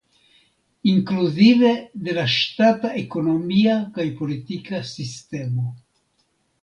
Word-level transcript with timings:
Inkluzive 0.91 1.69
de 2.07 2.15
la 2.19 2.23
ŝtata 2.37 2.93
ekonomia 3.03 3.77
kaj 3.99 4.07
politika 4.23 4.81
sistemo. 4.97 5.69